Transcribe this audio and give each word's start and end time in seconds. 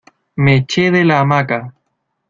me 0.43 0.51
eché 0.61 0.83
de 0.95 1.01
la 1.09 1.15
hamaca. 1.19 1.59